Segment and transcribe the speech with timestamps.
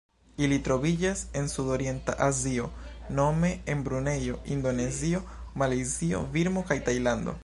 [0.45, 2.65] Ili troviĝas en Sudorienta Azio
[3.19, 5.23] nome en Brunejo, Indonezio,
[5.63, 7.37] Malajzio, Birmo kaj Tajlando.